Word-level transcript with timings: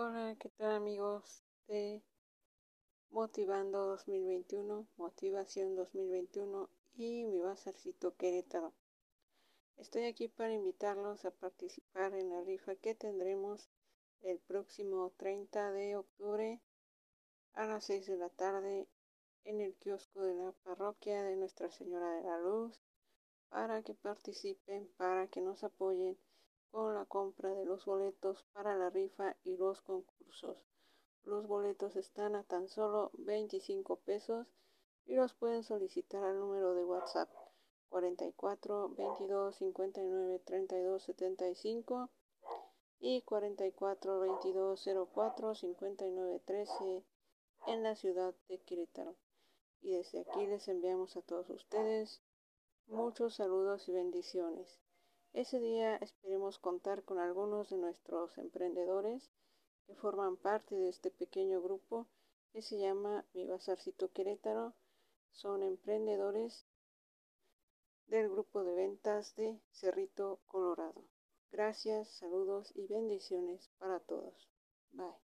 Hola, 0.00 0.36
¿qué 0.38 0.48
tal 0.50 0.70
amigos 0.76 1.42
de 1.66 2.04
Motivando 3.10 3.84
2021, 3.86 4.86
Motivación 4.96 5.74
2021 5.74 6.70
y 6.94 7.24
mi 7.24 7.40
Bazarcito 7.40 8.14
Querétaro? 8.14 8.72
Estoy 9.76 10.04
aquí 10.04 10.28
para 10.28 10.52
invitarlos 10.52 11.24
a 11.24 11.32
participar 11.32 12.14
en 12.14 12.30
la 12.30 12.42
rifa 12.42 12.76
que 12.76 12.94
tendremos 12.94 13.68
el 14.22 14.38
próximo 14.38 15.12
30 15.16 15.72
de 15.72 15.96
octubre 15.96 16.62
a 17.54 17.66
las 17.66 17.84
6 17.86 18.06
de 18.06 18.18
la 18.18 18.28
tarde 18.28 18.86
en 19.42 19.60
el 19.60 19.74
kiosco 19.74 20.22
de 20.22 20.34
la 20.36 20.52
parroquia 20.62 21.24
de 21.24 21.34
Nuestra 21.34 21.72
Señora 21.72 22.12
de 22.12 22.22
la 22.22 22.38
Luz 22.38 22.80
para 23.48 23.82
que 23.82 23.94
participen, 23.94 24.88
para 24.96 25.26
que 25.26 25.40
nos 25.40 25.64
apoyen 25.64 26.16
con 26.70 26.94
la 26.94 27.04
compra 27.04 27.54
de 27.54 27.64
los 27.64 27.84
boletos 27.84 28.44
para 28.52 28.76
la 28.76 28.90
rifa 28.90 29.36
y 29.44 29.56
los 29.56 29.80
concursos. 29.82 30.56
Los 31.24 31.46
boletos 31.46 31.96
están 31.96 32.34
a 32.34 32.44
tan 32.44 32.68
solo 32.68 33.10
25 33.14 33.96
pesos 33.96 34.46
y 35.06 35.14
los 35.14 35.34
pueden 35.34 35.62
solicitar 35.64 36.24
al 36.24 36.38
número 36.38 36.74
de 36.74 36.84
WhatsApp 36.84 37.28
44 37.88 38.90
22 38.90 39.56
59 39.56 40.38
32 40.44 41.02
75 41.02 42.10
y 43.00 43.22
44 43.22 44.20
22 44.20 44.88
04 45.14 45.54
59 45.54 46.42
13 46.44 47.04
en 47.66 47.82
la 47.82 47.94
ciudad 47.94 48.34
de 48.48 48.58
Querétaro. 48.58 49.14
Y 49.80 49.92
desde 49.92 50.20
aquí 50.20 50.46
les 50.46 50.68
enviamos 50.68 51.16
a 51.16 51.22
todos 51.22 51.48
ustedes 51.50 52.20
muchos 52.86 53.34
saludos 53.34 53.88
y 53.88 53.92
bendiciones. 53.92 54.78
Ese 55.32 55.60
día 55.60 55.96
esperemos 55.96 56.58
contar 56.58 57.04
con 57.04 57.18
algunos 57.18 57.70
de 57.70 57.76
nuestros 57.76 58.36
emprendedores 58.38 59.30
que 59.86 59.94
forman 59.94 60.36
parte 60.36 60.74
de 60.74 60.88
este 60.88 61.10
pequeño 61.10 61.62
grupo 61.62 62.06
que 62.52 62.62
se 62.62 62.78
llama 62.78 63.24
Mi 63.34 63.46
Bazarcito 63.46 64.10
Querétaro. 64.12 64.74
Son 65.32 65.62
emprendedores 65.62 66.66
del 68.06 68.28
grupo 68.30 68.64
de 68.64 68.74
ventas 68.74 69.36
de 69.36 69.60
Cerrito 69.70 70.40
Colorado. 70.46 71.04
Gracias, 71.52 72.08
saludos 72.08 72.72
y 72.74 72.86
bendiciones 72.86 73.70
para 73.78 74.00
todos. 74.00 74.48
Bye. 74.92 75.27